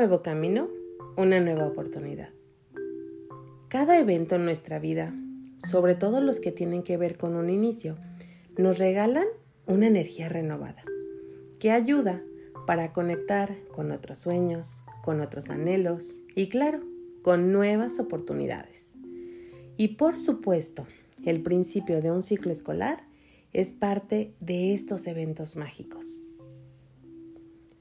[0.00, 0.70] nuevo camino,
[1.18, 2.30] una nueva oportunidad.
[3.68, 5.14] Cada evento en nuestra vida,
[5.58, 7.98] sobre todo los que tienen que ver con un inicio,
[8.56, 9.26] nos regalan
[9.66, 10.82] una energía renovada
[11.58, 12.22] que ayuda
[12.66, 16.80] para conectar con otros sueños, con otros anhelos y claro,
[17.20, 18.96] con nuevas oportunidades.
[19.76, 20.86] Y por supuesto,
[21.26, 23.04] el principio de un ciclo escolar
[23.52, 26.24] es parte de estos eventos mágicos.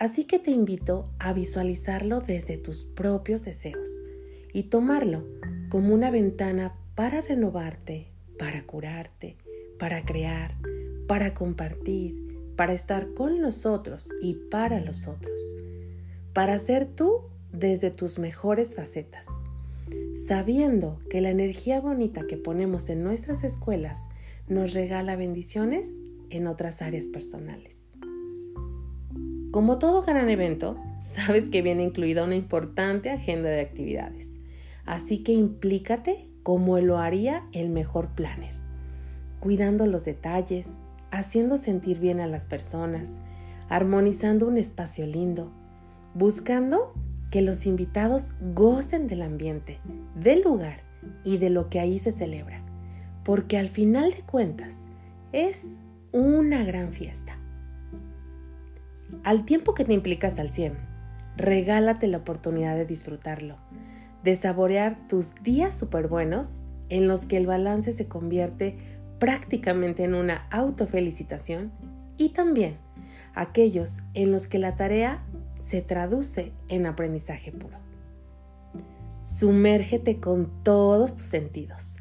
[0.00, 4.02] Así que te invito a visualizarlo desde tus propios deseos
[4.50, 5.26] y tomarlo
[5.68, 9.36] como una ventana para renovarte, para curarte,
[9.78, 10.56] para crear,
[11.06, 12.14] para compartir,
[12.56, 15.38] para estar con los otros y para los otros,
[16.32, 19.26] para ser tú desde tus mejores facetas,
[20.14, 24.08] sabiendo que la energía bonita que ponemos en nuestras escuelas
[24.48, 25.90] nos regala bendiciones
[26.30, 27.89] en otras áreas personales.
[29.50, 34.40] Como todo gran evento, sabes que viene incluida una importante agenda de actividades,
[34.84, 38.54] así que implícate como lo haría el mejor planner,
[39.40, 43.20] cuidando los detalles, haciendo sentir bien a las personas,
[43.68, 45.50] armonizando un espacio lindo,
[46.14, 46.94] buscando
[47.30, 49.80] que los invitados gocen del ambiente,
[50.14, 50.82] del lugar
[51.24, 52.62] y de lo que ahí se celebra,
[53.24, 54.90] porque al final de cuentas
[55.32, 55.80] es
[56.12, 57.39] una gran fiesta.
[59.24, 60.74] Al tiempo que te implicas al 100,
[61.36, 63.56] regálate la oportunidad de disfrutarlo,
[64.22, 68.76] de saborear tus días súper buenos en los que el balance se convierte
[69.18, 71.72] prácticamente en una autofelicitación
[72.16, 72.76] y también
[73.34, 75.22] aquellos en los que la tarea
[75.60, 77.78] se traduce en aprendizaje puro.
[79.20, 81.98] Sumérgete con todos tus sentidos.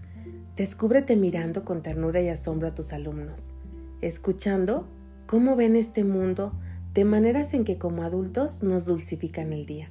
[0.55, 3.53] Descúbrete mirando con ternura y asombro a tus alumnos,
[4.01, 4.87] escuchando
[5.27, 6.53] cómo ven este mundo
[6.99, 9.89] de maneras en que como adultos nos dulcifican el día.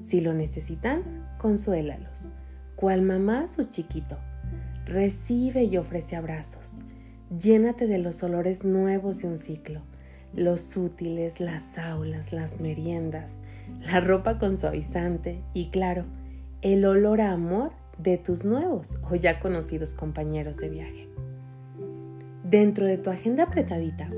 [0.00, 2.30] Si lo necesitan, consuélalos,
[2.76, 4.16] cual mamá su chiquito.
[4.86, 6.84] Recibe y ofrece abrazos.
[7.36, 9.80] Llénate de los olores nuevos de un ciclo,
[10.32, 13.40] los útiles, las aulas, las meriendas,
[13.80, 16.04] la ropa con suavizante y claro,
[16.62, 21.08] el olor a amor de tus nuevos o ya conocidos compañeros de viaje.
[22.44, 24.08] Dentro de tu agenda apretadita,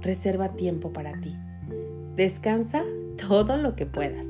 [0.00, 1.36] reserva tiempo para ti.
[2.18, 2.82] Descansa
[3.16, 4.26] todo lo que puedas.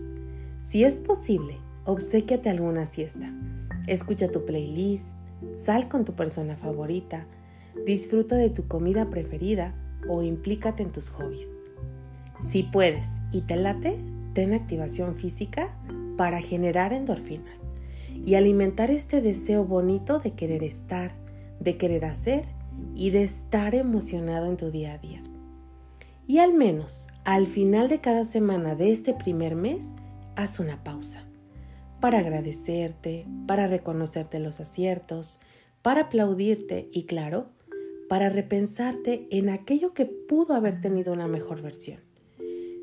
[0.58, 1.56] Si es posible,
[1.86, 3.32] obséquiate alguna siesta.
[3.86, 5.06] Escucha tu playlist,
[5.56, 7.26] sal con tu persona favorita,
[7.86, 9.74] disfruta de tu comida preferida
[10.06, 11.48] o implícate en tus hobbies.
[12.42, 13.98] Si puedes y te late,
[14.34, 15.74] ten activación física
[16.18, 17.58] para generar endorfinas
[18.12, 21.12] y alimentar este deseo bonito de querer estar,
[21.58, 22.44] de querer hacer
[22.94, 25.22] y de estar emocionado en tu día a día.
[26.28, 29.96] Y al menos al final de cada semana de este primer mes,
[30.36, 31.26] haz una pausa
[32.00, 35.40] para agradecerte, para reconocerte los aciertos,
[35.80, 37.48] para aplaudirte y claro,
[38.10, 42.00] para repensarte en aquello que pudo haber tenido una mejor versión.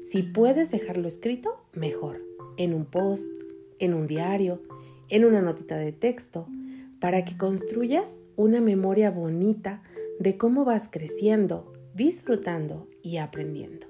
[0.03, 2.25] Si puedes dejarlo escrito, mejor,
[2.57, 3.31] en un post,
[3.77, 4.63] en un diario,
[5.07, 6.47] en una notita de texto,
[6.99, 9.83] para que construyas una memoria bonita
[10.19, 13.87] de cómo vas creciendo, disfrutando y aprendiendo.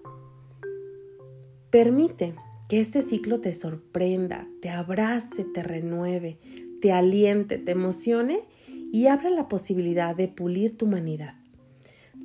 [1.72, 2.36] Permite
[2.70, 6.38] que este ciclo te sorprenda, te abrace, te renueve,
[6.82, 8.44] te aliente, te emocione
[8.92, 11.34] y abra la posibilidad de pulir tu humanidad,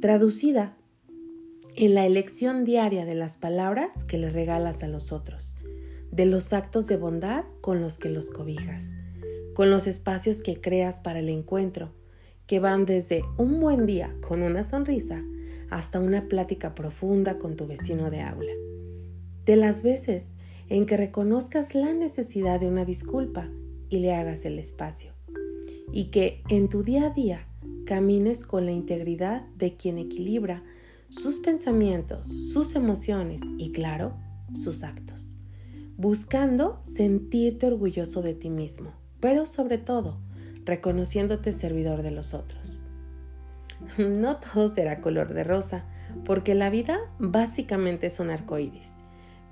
[0.03, 0.77] traducida
[1.77, 5.57] en la elección diaria de las palabras que le regalas a los otros,
[6.13, 8.93] de los actos de bondad con los que los cobijas,
[9.55, 11.95] con los espacios que creas para el encuentro,
[12.47, 15.25] que van desde un buen día con una sonrisa
[15.71, 18.53] hasta una plática profunda con tu vecino de aula.
[19.45, 20.35] De las veces
[20.69, 23.51] en que reconozcas la necesidad de una disculpa
[23.89, 25.13] y le hagas el espacio.
[25.93, 27.47] Y que en tu día a día
[27.85, 30.63] camines con la integridad de quien equilibra
[31.09, 34.15] sus pensamientos, sus emociones y, claro,
[34.55, 35.35] sus actos.
[35.97, 40.21] Buscando sentirte orgulloso de ti mismo, pero sobre todo,
[40.65, 42.80] reconociéndote servidor de los otros.
[43.99, 45.85] No todo será color de rosa,
[46.25, 48.95] porque la vida básicamente es un arco iris.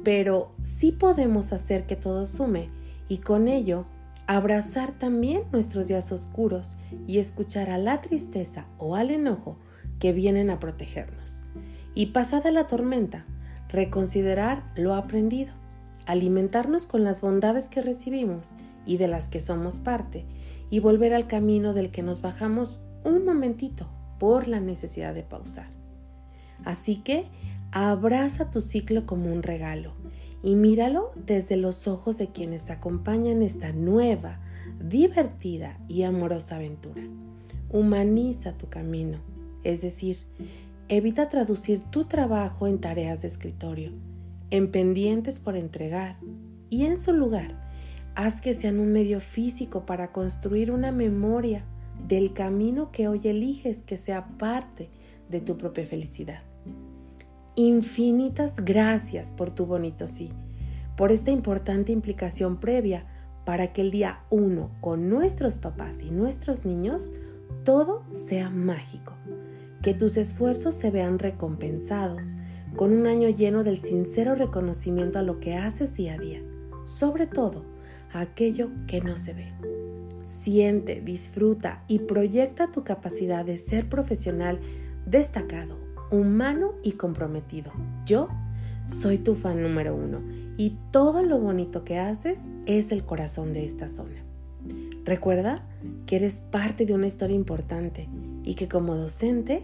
[0.04, 2.70] Pero sí podemos hacer que todo sume
[3.08, 3.86] y con ello
[4.26, 6.76] abrazar también nuestros días oscuros
[7.06, 9.58] y escuchar a la tristeza o al enojo
[9.98, 11.44] que vienen a protegernos.
[11.94, 13.26] Y pasada la tormenta,
[13.68, 15.52] reconsiderar lo aprendido,
[16.06, 18.50] alimentarnos con las bondades que recibimos
[18.86, 20.26] y de las que somos parte,
[20.70, 25.68] y volver al camino del que nos bajamos un momentito por la necesidad de pausar.
[26.64, 27.26] Así que
[27.72, 29.92] abraza tu ciclo como un regalo
[30.42, 34.40] y míralo desde los ojos de quienes acompañan esta nueva,
[34.80, 37.02] divertida y amorosa aventura.
[37.70, 39.18] Humaniza tu camino,
[39.64, 40.18] es decir,
[40.88, 43.92] evita traducir tu trabajo en tareas de escritorio,
[44.50, 46.16] en pendientes por entregar
[46.70, 47.68] y en su lugar,
[48.14, 51.64] haz que sean un medio físico para construir una memoria
[52.06, 54.90] del camino que hoy eliges que sea parte
[55.28, 56.42] de tu propia felicidad.
[57.56, 60.30] Infinitas gracias por tu bonito sí,
[60.96, 63.06] por esta importante implicación previa
[63.44, 67.12] para que el día uno con nuestros papás y nuestros niños
[67.64, 69.14] todo sea mágico,
[69.82, 72.36] que tus esfuerzos se vean recompensados
[72.76, 76.42] con un año lleno del sincero reconocimiento a lo que haces día a día,
[76.84, 77.64] sobre todo
[78.12, 79.48] a aquello que no se ve.
[80.28, 84.60] Siente, disfruta y proyecta tu capacidad de ser profesional
[85.06, 85.78] destacado,
[86.10, 87.72] humano y comprometido.
[88.04, 88.28] Yo
[88.84, 90.22] soy tu fan número uno
[90.58, 94.22] y todo lo bonito que haces es el corazón de esta zona.
[95.06, 95.66] Recuerda
[96.04, 98.06] que eres parte de una historia importante
[98.44, 99.62] y que como docente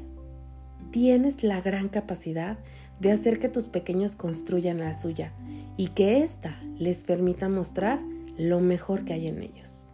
[0.90, 2.58] tienes la gran capacidad
[3.00, 5.34] de hacer que tus pequeños construyan la suya
[5.76, 8.00] y que ésta les permita mostrar
[8.38, 9.88] lo mejor que hay en ellos.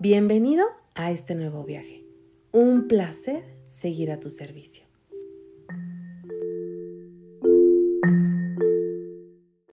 [0.00, 0.64] Bienvenido
[0.94, 2.04] a este nuevo viaje.
[2.52, 4.87] Un placer seguir a tu servicio.